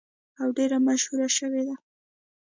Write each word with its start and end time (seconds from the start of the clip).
او 0.39 0.47
ډیره 0.57 0.77
مشهوره 0.87 1.27
شوې 1.37 1.61
ده. 1.67 1.75